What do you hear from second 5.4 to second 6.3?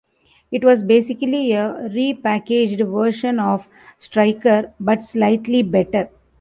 better.